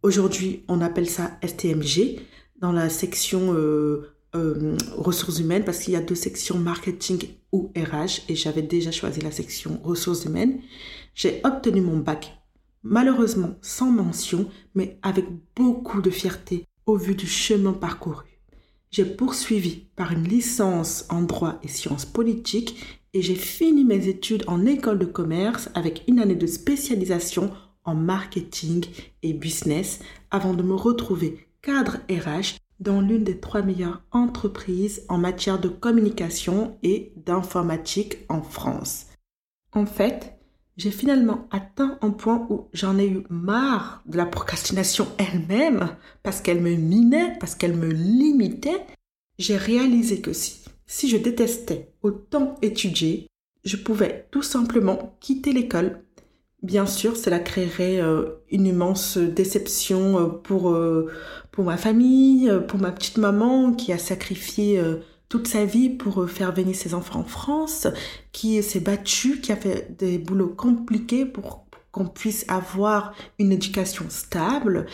aujourd'hui, 0.02 0.64
on 0.68 0.80
appelle 0.80 1.10
ça 1.10 1.38
STMG 1.44 2.20
dans 2.60 2.72
la 2.72 2.88
section 2.88 3.52
euh, 3.52 4.14
euh, 4.34 4.76
ressources 4.96 5.38
humaines 5.40 5.64
parce 5.64 5.80
qu'il 5.80 5.92
y 5.92 5.96
a 5.96 6.00
deux 6.00 6.14
sections 6.14 6.58
marketing 6.58 7.22
ou 7.52 7.70
RH 7.76 8.22
et 8.28 8.34
j'avais 8.34 8.62
déjà 8.62 8.90
choisi 8.90 9.20
la 9.20 9.30
section 9.30 9.80
ressources 9.82 10.24
humaines. 10.24 10.60
J'ai 11.14 11.40
obtenu 11.44 11.80
mon 11.82 11.98
bac, 11.98 12.42
malheureusement 12.82 13.56
sans 13.60 13.90
mention, 13.90 14.48
mais 14.74 14.98
avec 15.02 15.26
beaucoup 15.54 16.00
de 16.00 16.10
fierté 16.10 16.66
au 16.86 16.96
vu 16.96 17.14
du 17.14 17.26
chemin 17.26 17.72
parcouru. 17.72 18.24
J'ai 18.90 19.04
poursuivi 19.04 19.86
par 19.96 20.12
une 20.12 20.24
licence 20.24 21.06
en 21.08 21.22
droit 21.22 21.58
et 21.62 21.68
sciences 21.68 22.04
politiques 22.04 23.02
et 23.14 23.22
j'ai 23.22 23.34
fini 23.34 23.84
mes 23.84 24.08
études 24.08 24.44
en 24.46 24.66
école 24.66 24.98
de 24.98 25.06
commerce 25.06 25.70
avec 25.74 26.04
une 26.08 26.18
année 26.18 26.34
de 26.34 26.46
spécialisation 26.46 27.50
en 27.84 27.94
marketing 27.94 28.86
et 29.22 29.32
business 29.32 30.00
avant 30.30 30.54
de 30.54 30.62
me 30.62 30.74
retrouver 30.74 31.46
cadre 31.62 31.98
RH 32.10 32.56
dans 32.82 33.00
l'une 33.00 33.24
des 33.24 33.38
trois 33.38 33.62
meilleures 33.62 34.02
entreprises 34.10 35.04
en 35.08 35.18
matière 35.18 35.58
de 35.60 35.68
communication 35.68 36.76
et 36.82 37.12
d'informatique 37.16 38.18
en 38.28 38.42
France. 38.42 39.06
En 39.72 39.86
fait, 39.86 40.38
j'ai 40.76 40.90
finalement 40.90 41.46
atteint 41.50 41.98
un 42.02 42.10
point 42.10 42.46
où 42.50 42.68
j'en 42.72 42.98
ai 42.98 43.06
eu 43.06 43.24
marre 43.30 44.02
de 44.06 44.16
la 44.16 44.26
procrastination 44.26 45.06
elle-même, 45.18 45.96
parce 46.22 46.40
qu'elle 46.40 46.60
me 46.60 46.74
minait, 46.74 47.36
parce 47.38 47.54
qu'elle 47.54 47.76
me 47.76 47.90
limitait. 47.90 48.86
J'ai 49.38 49.56
réalisé 49.56 50.20
que 50.20 50.32
si 50.32 50.62
si 50.92 51.08
je 51.08 51.16
détestais 51.16 51.94
autant 52.02 52.56
étudier, 52.60 53.26
je 53.64 53.78
pouvais 53.78 54.28
tout 54.30 54.42
simplement 54.42 55.16
quitter 55.20 55.54
l'école. 55.54 56.04
Bien 56.62 56.86
sûr, 56.86 57.16
cela 57.16 57.40
créerait 57.40 58.00
euh, 58.00 58.36
une 58.52 58.66
immense 58.66 59.18
déception 59.18 60.18
euh, 60.18 60.26
pour, 60.28 60.70
euh, 60.70 61.10
pour 61.50 61.64
ma 61.64 61.76
famille, 61.76 62.50
pour 62.68 62.78
ma 62.78 62.92
petite 62.92 63.18
maman 63.18 63.72
qui 63.72 63.92
a 63.92 63.98
sacrifié 63.98 64.80
toute 65.28 65.48
sa 65.48 65.64
vie 65.64 65.90
pour 65.90 66.30
faire 66.30 66.52
venir 66.52 66.76
ses 66.76 66.94
enfants 66.94 67.20
en 67.20 67.24
France, 67.24 67.88
qui 68.30 68.62
s'est 68.62 68.80
battue, 68.80 69.40
qui 69.40 69.50
a 69.50 69.56
fait 69.56 69.96
des 69.98 70.18
boulots 70.18 70.54
compliqués 70.56 71.26
pour 71.26 71.66
qu'on 71.90 72.06
puisse 72.06 72.44
avoir 72.48 73.12
une 73.38 73.52
éducation 73.52 74.06
stable 74.08 74.86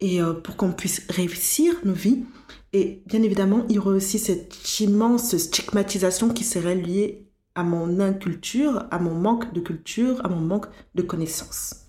et 0.00 0.20
pour 0.42 0.56
qu'on 0.56 0.72
puisse 0.72 1.06
réussir 1.10 1.74
nos 1.84 1.92
vies. 1.92 2.24
Et 2.72 3.02
bien 3.06 3.22
évidemment, 3.22 3.64
il 3.68 3.76
y 3.76 3.78
aurait 3.78 3.94
aussi 3.94 4.18
cette 4.18 4.80
immense 4.80 5.36
stigmatisation 5.36 6.30
qui 6.30 6.44
serait 6.44 6.76
liée 6.76 7.29
à 7.60 7.62
mon 7.62 8.00
inculture, 8.00 8.86
à 8.90 8.98
mon 8.98 9.14
manque 9.14 9.52
de 9.52 9.60
culture, 9.60 10.24
à 10.24 10.28
mon 10.28 10.40
manque 10.40 10.66
de 10.94 11.02
connaissances. 11.02 11.86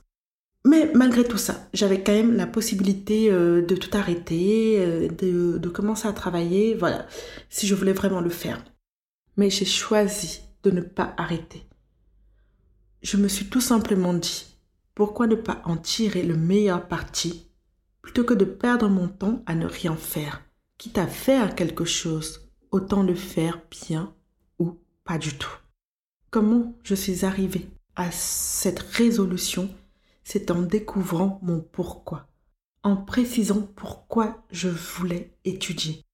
Mais 0.65 0.91
malgré 0.93 1.23
tout 1.23 1.37
ça, 1.37 1.67
j'avais 1.73 2.03
quand 2.03 2.11
même 2.11 2.35
la 2.35 2.45
possibilité 2.45 3.31
euh, 3.31 3.65
de 3.65 3.75
tout 3.75 3.89
arrêter, 3.97 4.75
euh, 4.79 5.07
de, 5.07 5.57
de 5.57 5.69
commencer 5.69 6.07
à 6.07 6.13
travailler, 6.13 6.75
voilà, 6.75 7.07
si 7.49 7.65
je 7.65 7.73
voulais 7.73 7.93
vraiment 7.93 8.21
le 8.21 8.29
faire. 8.29 8.63
Mais 9.37 9.49
j'ai 9.49 9.65
choisi 9.65 10.41
de 10.63 10.71
ne 10.71 10.81
pas 10.81 11.13
arrêter. 11.17 11.65
Je 13.01 13.17
me 13.17 13.27
suis 13.27 13.45
tout 13.45 13.61
simplement 13.61 14.13
dit, 14.13 14.45
pourquoi 14.93 15.25
ne 15.25 15.35
pas 15.35 15.61
en 15.65 15.77
tirer 15.77 16.21
le 16.21 16.37
meilleur 16.37 16.87
parti 16.87 17.47
plutôt 18.03 18.23
que 18.23 18.35
de 18.35 18.45
perdre 18.45 18.87
mon 18.89 19.07
temps 19.07 19.41
à 19.47 19.55
ne 19.55 19.65
rien 19.65 19.95
faire 19.95 20.41
quitte 20.81 20.97
à 20.97 21.05
faire 21.05 21.53
quelque 21.53 21.85
chose, 21.85 22.49
autant 22.71 23.03
le 23.03 23.13
faire 23.13 23.61
bien 23.69 24.15
ou 24.57 24.79
pas 25.03 25.19
du 25.19 25.37
tout. 25.37 25.60
Comment 26.31 26.73
je 26.81 26.95
suis 26.95 27.25
arrivée 27.25 27.67
à 27.97 28.09
cette 28.09 28.79
résolution 28.79 29.69
C'est 30.23 30.49
en 30.49 30.61
découvrant 30.61 31.41
mon 31.43 31.59
pourquoi, 31.59 32.25
en 32.83 32.95
précisant 32.95 33.67
pourquoi 33.75 34.41
je 34.49 34.69
voulais 34.69 35.35
étudier, 35.43 36.05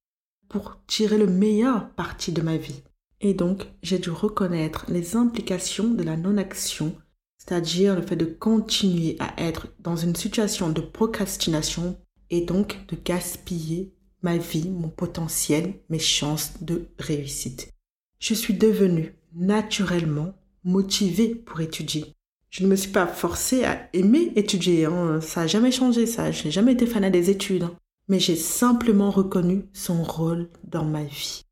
pour 0.50 0.80
tirer 0.88 1.20
le 1.20 1.28
meilleur 1.28 1.92
parti 1.92 2.32
de 2.32 2.42
ma 2.42 2.58
vie. 2.58 2.82
Et 3.22 3.36
donc, 3.36 3.68
j'ai 3.84 4.00
dû 4.00 4.10
reconnaître 4.10 4.86
les 4.88 5.16
implications 5.16 5.92
de 5.92 6.02
la 6.02 6.18
non-action, 6.18 6.96
c'est-à-dire 7.38 7.96
le 7.96 8.02
fait 8.02 8.16
de 8.16 8.26
continuer 8.26 9.18
à 9.20 9.40
être 9.40 9.68
dans 9.82 9.98
une 9.98 10.16
situation 10.16 10.72
de 10.72 10.82
procrastination 10.82 11.96
et 12.32 12.42
donc 12.42 12.88
de 12.88 12.96
gaspiller 12.96 13.94
ma 14.24 14.38
vie, 14.38 14.68
mon 14.68 14.90
potentiel, 14.90 15.76
mes 15.90 16.00
chances 16.00 16.64
de 16.64 16.88
réussite. 16.98 17.72
Je 18.20 18.34
suis 18.34 18.56
devenue 18.56 19.14
naturellement 19.38 20.34
motivée 20.64 21.36
pour 21.36 21.62
étudier. 21.62 22.14
Je 22.50 22.64
ne 22.64 22.70
me 22.70 22.76
suis 22.76 22.92
pas 22.92 23.08
forcée 23.08 23.64
à 23.64 23.90
aimer 23.94 24.32
étudier, 24.36 24.86
hein. 24.86 25.22
ça 25.22 25.42
n'a 25.42 25.48
jamais 25.48 25.72
changé 25.72 26.06
ça, 26.06 26.32
je 26.32 26.46
n'ai 26.46 26.52
jamais 26.52 26.74
été 26.74 26.86
fanat 26.86 27.10
des 27.10 27.30
études, 27.30 27.64
hein. 27.64 27.76
mais 28.08 28.20
j'ai 28.20 28.36
simplement 28.36 29.12
reconnu 29.12 29.66
son 29.74 30.02
rôle 30.04 30.50
dans 30.64 30.86
ma 30.86 31.04
vie. 31.04 31.44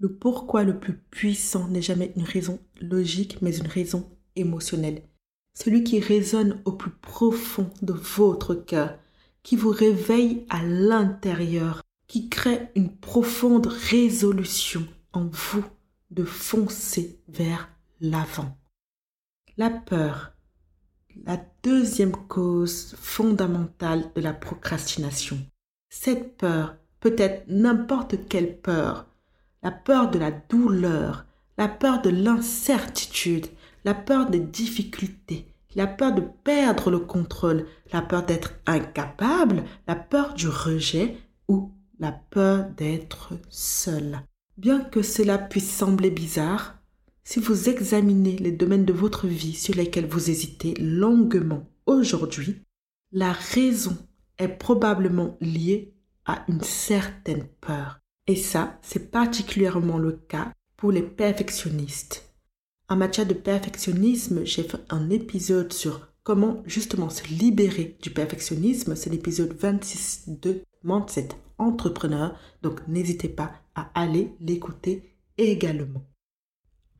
Le 0.00 0.08
pourquoi 0.12 0.64
le 0.64 0.78
plus 0.78 0.94
puissant 1.10 1.68
n'est 1.68 1.82
jamais 1.82 2.12
une 2.16 2.22
raison 2.22 2.60
logique, 2.80 3.38
mais 3.42 3.56
une 3.56 3.66
raison 3.66 4.08
émotionnelle. 4.36 5.02
Celui 5.54 5.82
qui 5.82 5.98
résonne 5.98 6.60
au 6.64 6.72
plus 6.72 6.92
profond 6.92 7.68
de 7.82 7.92
votre 7.92 8.54
cœur, 8.54 8.96
qui 9.42 9.56
vous 9.56 9.70
réveille 9.70 10.44
à 10.50 10.64
l'intérieur, 10.64 11.82
qui 12.06 12.28
crée 12.28 12.68
une 12.74 12.96
profonde 12.96 13.66
résolution 13.66 14.86
en 15.12 15.26
vous 15.26 15.64
de 16.10 16.24
foncer 16.24 17.20
vers 17.28 17.68
l'avant. 18.00 18.56
La 19.56 19.70
peur, 19.70 20.32
la 21.24 21.38
deuxième 21.62 22.12
cause 22.12 22.94
fondamentale 22.98 24.10
de 24.14 24.20
la 24.20 24.32
procrastination. 24.32 25.38
Cette 25.90 26.36
peur 26.36 26.76
peut 27.00 27.16
être 27.18 27.44
n'importe 27.48 28.28
quelle 28.28 28.58
peur. 28.58 29.06
La 29.62 29.70
peur 29.70 30.10
de 30.10 30.18
la 30.18 30.30
douleur, 30.30 31.26
la 31.56 31.68
peur 31.68 32.00
de 32.00 32.10
l'incertitude, 32.10 33.46
la 33.84 33.94
peur 33.94 34.30
des 34.30 34.40
difficultés, 34.40 35.46
la 35.74 35.86
peur 35.86 36.14
de 36.14 36.22
perdre 36.44 36.90
le 36.90 37.00
contrôle, 37.00 37.66
la 37.92 38.02
peur 38.02 38.24
d'être 38.24 38.52
incapable, 38.66 39.64
la 39.86 39.96
peur 39.96 40.34
du 40.34 40.48
rejet 40.48 41.16
ou 41.48 41.72
la 41.98 42.12
peur 42.12 42.68
d'être 42.76 43.32
seul. 43.48 44.20
Bien 44.58 44.80
que 44.80 45.02
cela 45.02 45.38
puisse 45.38 45.70
sembler 45.70 46.10
bizarre, 46.10 46.82
si 47.22 47.38
vous 47.38 47.68
examinez 47.68 48.36
les 48.38 48.50
domaines 48.50 48.84
de 48.84 48.92
votre 48.92 49.28
vie 49.28 49.54
sur 49.54 49.76
lesquels 49.76 50.08
vous 50.08 50.30
hésitez 50.30 50.74
longuement 50.80 51.70
aujourd'hui, 51.86 52.64
la 53.12 53.30
raison 53.30 53.96
est 54.36 54.48
probablement 54.48 55.36
liée 55.40 55.94
à 56.24 56.44
une 56.48 56.62
certaine 56.62 57.44
peur. 57.60 58.00
Et 58.26 58.34
ça, 58.34 58.80
c'est 58.82 59.12
particulièrement 59.12 59.96
le 59.96 60.10
cas 60.10 60.52
pour 60.76 60.90
les 60.90 61.02
perfectionnistes. 61.02 62.34
En 62.88 62.96
matière 62.96 63.26
de 63.26 63.34
perfectionnisme, 63.34 64.44
j'ai 64.44 64.64
fait 64.64 64.80
un 64.90 65.08
épisode 65.10 65.72
sur 65.72 66.08
comment 66.24 66.64
justement 66.66 67.10
se 67.10 67.22
libérer 67.28 67.96
du 68.02 68.10
perfectionnisme. 68.10 68.96
C'est 68.96 69.10
l'épisode 69.10 69.52
26 69.52 70.24
de 70.40 70.62
Mindset 70.82 71.28
Entrepreneur. 71.58 72.38
Donc 72.62 72.86
n'hésitez 72.88 73.28
pas 73.28 73.52
à 73.74 73.90
aller 73.94 74.32
l'écouter 74.40 75.14
également. 75.36 76.02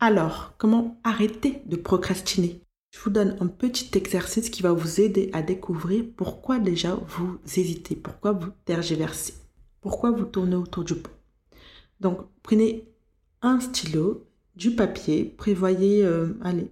Alors, 0.00 0.54
comment 0.58 1.00
arrêter 1.02 1.62
de 1.66 1.76
procrastiner? 1.76 2.60
Je 2.90 3.00
vous 3.00 3.10
donne 3.10 3.36
un 3.40 3.48
petit 3.48 3.90
exercice 3.98 4.48
qui 4.48 4.62
va 4.62 4.72
vous 4.72 5.00
aider 5.00 5.28
à 5.32 5.42
découvrir 5.42 6.04
pourquoi 6.16 6.58
déjà 6.58 6.94
vous 6.94 7.38
hésitez, 7.56 7.96
pourquoi 7.96 8.32
vous 8.32 8.50
tergiversez, 8.64 9.34
pourquoi 9.80 10.10
vous 10.10 10.24
tournez 10.24 10.56
autour 10.56 10.84
du 10.84 10.94
pot. 10.94 11.10
Donc, 12.00 12.20
prenez 12.42 12.88
un 13.42 13.60
stylo, 13.60 14.24
du 14.56 14.74
papier, 14.74 15.24
prévoyez, 15.24 16.04
euh, 16.04 16.38
allez, 16.42 16.70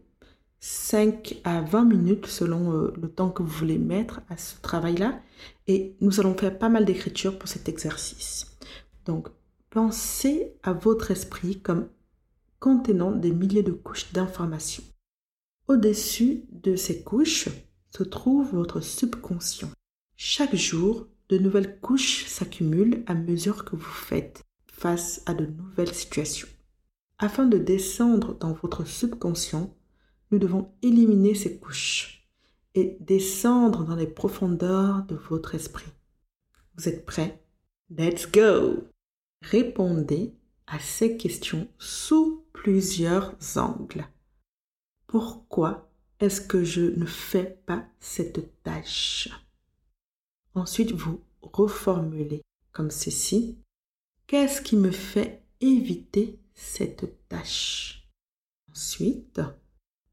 5 0.60 1.40
à 1.44 1.60
20 1.60 1.84
minutes 1.84 2.26
selon 2.26 2.72
euh, 2.72 2.92
le 3.00 3.08
temps 3.08 3.30
que 3.30 3.42
vous 3.42 3.48
voulez 3.48 3.78
mettre 3.78 4.20
à 4.28 4.36
ce 4.36 4.60
travail-là. 4.60 5.20
Et 5.66 5.94
nous 6.00 6.20
allons 6.20 6.34
faire 6.34 6.58
pas 6.58 6.68
mal 6.68 6.84
d'écriture 6.84 7.38
pour 7.38 7.48
cet 7.48 7.68
exercice. 7.68 8.56
Donc, 9.04 9.28
pensez 9.70 10.54
à 10.62 10.72
votre 10.72 11.10
esprit 11.10 11.60
comme 11.60 11.88
contenant 12.58 13.12
des 13.12 13.32
milliers 13.32 13.62
de 13.62 13.72
couches 13.72 14.12
d'informations. 14.12 14.84
Au-dessus 15.68 16.44
de 16.50 16.76
ces 16.76 17.02
couches 17.02 17.48
se 17.90 18.02
trouve 18.02 18.54
votre 18.54 18.80
subconscient. 18.80 19.70
Chaque 20.16 20.54
jour, 20.54 21.06
de 21.28 21.38
nouvelles 21.38 21.80
couches 21.80 22.24
s'accumulent 22.26 23.02
à 23.06 23.14
mesure 23.14 23.64
que 23.64 23.74
vous 23.74 23.82
faites 23.82 24.42
face 24.66 25.22
à 25.26 25.34
de 25.34 25.46
nouvelles 25.46 25.94
situations. 25.94 26.48
Afin 27.18 27.46
de 27.46 27.58
descendre 27.58 28.34
dans 28.34 28.52
votre 28.52 28.86
subconscient, 28.86 29.74
nous 30.30 30.38
devons 30.38 30.72
éliminer 30.82 31.34
ces 31.34 31.58
couches 31.58 32.28
et 32.74 32.96
descendre 33.00 33.84
dans 33.84 33.96
les 33.96 34.06
profondeurs 34.06 35.04
de 35.04 35.14
votre 35.14 35.54
esprit. 35.54 35.90
Vous 36.76 36.88
êtes 36.88 37.06
prêts? 37.06 37.42
Let's 37.90 38.30
go 38.30 38.84
Répondez 39.42 40.34
à 40.66 40.78
ces 40.78 41.16
questions 41.16 41.68
sous 41.78 42.44
plusieurs 42.52 43.34
angles. 43.56 44.06
Pourquoi 45.06 45.88
est-ce 46.18 46.40
que 46.40 46.64
je 46.64 46.82
ne 46.98 47.06
fais 47.06 47.60
pas 47.66 47.86
cette 48.00 48.62
tâche? 48.62 49.28
Ensuite, 50.54 50.92
vous 50.92 51.20
reformulez 51.42 52.42
comme 52.72 52.90
ceci. 52.90 53.58
Qu'est-ce 54.26 54.60
qui 54.60 54.76
me 54.76 54.90
fait 54.90 55.42
éviter 55.60 56.40
cette 56.54 57.28
tâche? 57.28 58.08
Ensuite, 58.70 59.40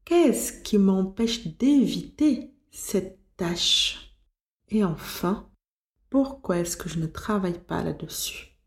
qu'est-ce 0.04 0.52
qui 0.52 0.78
m'empêche 0.78 1.46
d'éviter 1.56 2.52
cette 2.70 3.18
tâche? 3.36 4.16
Et 4.68 4.84
enfin, 4.84 5.48
pourquoi 6.10 6.58
est-ce 6.58 6.76
que 6.76 6.88
je 6.88 6.98
ne 6.98 7.06
travaille 7.06 7.58
pas 7.58 7.82
là-dessus? 7.82 8.58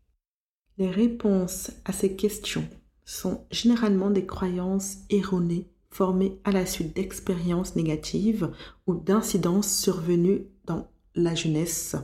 Les 0.76 0.90
réponses 0.90 1.70
à 1.84 1.92
ces 1.92 2.14
questions 2.14 2.68
sont 3.04 3.46
généralement 3.50 4.10
des 4.10 4.26
croyances 4.26 4.98
erronées 5.10 5.70
formées 5.90 6.38
à 6.44 6.52
la 6.52 6.66
suite 6.66 6.94
d'expériences 6.94 7.74
négatives 7.74 8.52
ou 8.86 8.94
d'incidences 8.94 9.74
survenues 9.74 10.46
dans 10.66 10.90
la 11.14 11.34
jeunesse, 11.34 11.96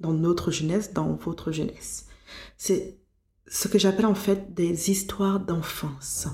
dans 0.00 0.12
notre 0.12 0.50
jeunesse, 0.50 0.92
dans 0.92 1.14
votre 1.14 1.52
jeunesse. 1.52 2.06
C'est 2.56 2.98
ce 3.46 3.68
que 3.68 3.78
j'appelle 3.78 4.06
en 4.06 4.14
fait 4.14 4.52
des 4.52 4.90
histoires 4.90 5.40
d'enfance. 5.40 6.28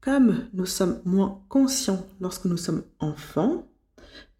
Comme 0.00 0.48
nous 0.54 0.66
sommes 0.66 1.00
moins 1.04 1.42
conscients 1.48 2.06
lorsque 2.20 2.46
nous 2.46 2.56
sommes 2.56 2.84
enfants, 3.00 3.68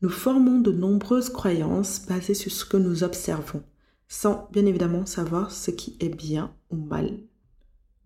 nous 0.00 0.08
formons 0.08 0.58
de 0.58 0.72
nombreuses 0.72 1.28
croyances 1.28 2.06
basées 2.06 2.34
sur 2.34 2.50
ce 2.50 2.64
que 2.64 2.78
nous 2.78 3.04
observons, 3.04 3.62
sans 4.08 4.48
bien 4.52 4.64
évidemment 4.64 5.04
savoir 5.04 5.50
ce 5.50 5.70
qui 5.70 5.96
est 6.00 6.08
bien 6.08 6.54
ou 6.70 6.76
mal. 6.76 7.18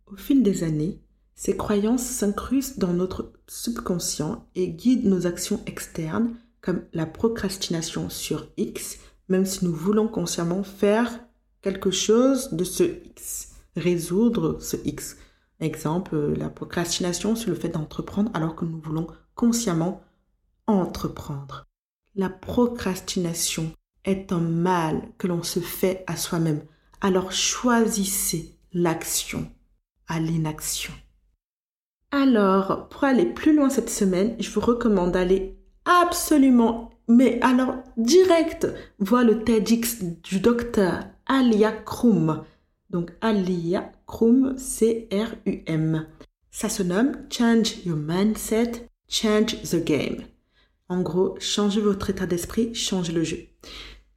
Au 0.06 0.16
fil 0.16 0.42
des 0.42 0.64
années, 0.64 1.00
ces 1.36 1.56
croyances 1.56 2.02
s'incrustent 2.04 2.80
dans 2.80 2.92
notre 2.92 3.32
subconscient 3.46 4.46
et 4.56 4.68
guident 4.68 5.06
nos 5.06 5.26
actions 5.26 5.60
externes, 5.66 6.34
comme 6.60 6.82
la 6.92 7.06
procrastination 7.06 8.10
sur 8.10 8.48
X, 8.56 8.98
même 9.28 9.46
si 9.46 9.64
nous 9.64 9.74
voulons 9.74 10.08
consciemment 10.08 10.64
faire 10.64 11.20
quelque 11.62 11.90
chose 11.90 12.52
de 12.52 12.64
ce 12.64 12.82
X 12.82 13.54
résoudre 13.76 14.58
ce 14.60 14.76
X. 14.84 15.16
Exemple, 15.60 16.34
la 16.36 16.50
procrastination 16.50 17.36
sur 17.36 17.50
le 17.50 17.56
fait 17.56 17.68
d'entreprendre 17.68 18.30
alors 18.34 18.56
que 18.56 18.64
nous 18.64 18.80
voulons 18.80 19.06
consciemment 19.34 20.02
entreprendre. 20.66 21.66
La 22.14 22.28
procrastination 22.28 23.72
est 24.04 24.32
un 24.32 24.40
mal 24.40 25.02
que 25.18 25.26
l'on 25.26 25.42
se 25.42 25.60
fait 25.60 26.04
à 26.06 26.16
soi-même. 26.16 26.62
Alors 27.00 27.32
choisissez 27.32 28.56
l'action 28.72 29.50
à 30.08 30.20
l'inaction. 30.20 30.92
Alors, 32.10 32.88
pour 32.88 33.04
aller 33.04 33.26
plus 33.26 33.56
loin 33.56 33.70
cette 33.70 33.90
semaine, 33.90 34.36
je 34.38 34.50
vous 34.50 34.60
recommande 34.60 35.12
d'aller 35.12 35.58
absolument, 35.84 36.90
mais 37.08 37.40
alors 37.42 37.74
direct, 37.96 38.68
voir 38.98 39.24
le 39.24 39.42
TEDx 39.42 40.04
du 40.22 40.38
docteur 40.38 41.00
Alia 41.26 41.72
Krum. 41.72 42.44
Donc 42.94 43.10
Alia 43.20 43.90
Krum, 44.06 44.54
C-R-U-M. 44.56 46.06
Ça 46.52 46.68
se 46.68 46.84
nomme 46.84 47.16
Change 47.28 47.84
Your 47.84 47.96
Mindset, 47.96 48.88
Change 49.08 49.60
the 49.62 49.84
Game. 49.84 50.18
En 50.88 51.02
gros, 51.02 51.34
changez 51.40 51.80
votre 51.80 52.10
état 52.10 52.26
d'esprit, 52.26 52.72
changez 52.72 53.12
le 53.12 53.24
jeu. 53.24 53.38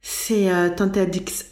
C'est 0.00 0.52
euh, 0.52 0.70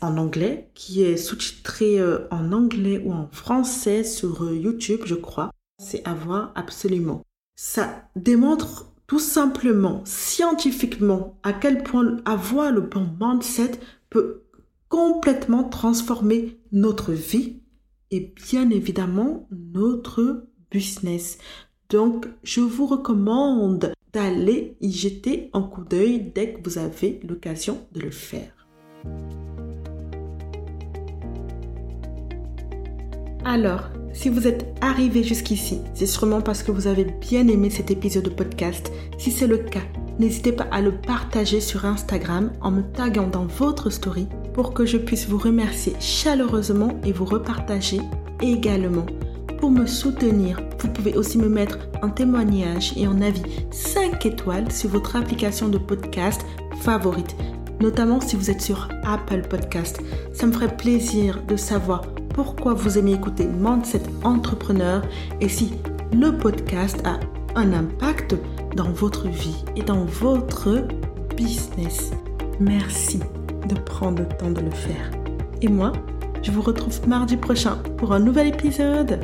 en 0.02 0.18
anglais 0.18 0.70
qui 0.74 1.02
est 1.02 1.16
sous-titré 1.16 1.98
euh, 1.98 2.28
en 2.30 2.52
anglais 2.52 3.02
ou 3.04 3.12
en 3.12 3.28
français 3.32 4.04
sur 4.04 4.44
euh, 4.44 4.54
YouTube, 4.54 5.00
je 5.04 5.16
crois. 5.16 5.50
C'est 5.82 6.06
à 6.06 6.14
voir 6.14 6.52
absolument. 6.54 7.22
Ça 7.56 8.08
démontre 8.14 8.92
tout 9.08 9.18
simplement, 9.18 10.00
scientifiquement, 10.04 11.40
à 11.42 11.52
quel 11.52 11.82
point 11.82 12.18
avoir 12.24 12.70
le 12.70 12.82
bon 12.82 13.08
mindset 13.20 13.72
peut 14.10 14.45
complètement 14.96 15.62
transformer 15.62 16.58
notre 16.72 17.12
vie 17.12 17.60
et 18.10 18.32
bien 18.34 18.70
évidemment 18.70 19.46
notre 19.50 20.46
business. 20.70 21.36
Donc, 21.90 22.26
je 22.42 22.62
vous 22.62 22.86
recommande 22.86 23.92
d'aller 24.14 24.78
y 24.80 24.90
jeter 24.90 25.50
un 25.52 25.60
coup 25.60 25.84
d'œil 25.84 26.32
dès 26.34 26.54
que 26.54 26.66
vous 26.66 26.78
avez 26.78 27.20
l'occasion 27.28 27.86
de 27.92 28.00
le 28.00 28.10
faire. 28.10 28.66
Alors, 33.44 33.90
si 34.14 34.30
vous 34.30 34.48
êtes 34.48 34.74
arrivé 34.80 35.22
jusqu'ici, 35.22 35.80
c'est 35.92 36.06
sûrement 36.06 36.40
parce 36.40 36.62
que 36.62 36.72
vous 36.72 36.86
avez 36.86 37.04
bien 37.04 37.46
aimé 37.48 37.68
cet 37.68 37.90
épisode 37.90 38.24
de 38.24 38.30
podcast. 38.30 38.90
Si 39.18 39.30
c'est 39.30 39.46
le 39.46 39.58
cas, 39.58 39.84
n'hésitez 40.18 40.52
pas 40.52 40.68
à 40.70 40.80
le 40.80 40.98
partager 40.98 41.60
sur 41.60 41.84
Instagram 41.84 42.50
en 42.62 42.70
me 42.70 42.80
taguant 42.80 43.28
dans 43.28 43.44
votre 43.44 43.90
story 43.90 44.26
pour 44.56 44.72
que 44.72 44.86
je 44.86 44.96
puisse 44.96 45.28
vous 45.28 45.36
remercier 45.36 45.92
chaleureusement 46.00 46.98
et 47.04 47.12
vous 47.12 47.26
repartager 47.26 48.00
également. 48.40 49.04
Pour 49.60 49.70
me 49.70 49.84
soutenir, 49.84 50.62
vous 50.80 50.88
pouvez 50.88 51.14
aussi 51.14 51.36
me 51.36 51.48
mettre 51.48 51.78
un 52.02 52.08
témoignage 52.08 52.94
et 52.96 53.04
un 53.04 53.20
avis 53.20 53.42
5 53.70 54.24
étoiles 54.24 54.72
sur 54.72 54.88
votre 54.88 55.14
application 55.14 55.68
de 55.68 55.76
podcast 55.76 56.40
favorite, 56.80 57.36
notamment 57.80 58.18
si 58.18 58.34
vous 58.34 58.50
êtes 58.50 58.62
sur 58.62 58.88
Apple 59.04 59.42
Podcast. 59.42 60.00
Ça 60.32 60.46
me 60.46 60.52
ferait 60.52 60.74
plaisir 60.74 61.42
de 61.46 61.56
savoir 61.56 62.00
pourquoi 62.34 62.72
vous 62.72 62.96
aimez 62.96 63.12
écouter 63.12 63.46
Mindset 63.46 64.02
Entrepreneur 64.24 65.02
et 65.42 65.50
si 65.50 65.74
le 66.14 66.34
podcast 66.34 67.02
a 67.04 67.20
un 67.56 67.74
impact 67.74 68.34
dans 68.74 68.90
votre 68.90 69.28
vie 69.28 69.64
et 69.76 69.82
dans 69.82 70.06
votre 70.06 70.86
business. 71.36 72.10
Merci 72.58 73.20
de 73.66 73.74
prendre 73.74 74.22
le 74.22 74.28
temps 74.28 74.50
de 74.50 74.60
le 74.60 74.70
faire. 74.70 75.10
Et 75.62 75.68
moi, 75.68 75.92
je 76.42 76.50
vous 76.50 76.62
retrouve 76.62 77.06
mardi 77.08 77.36
prochain 77.36 77.76
pour 77.96 78.12
un 78.12 78.20
nouvel 78.20 78.48
épisode. 78.48 79.20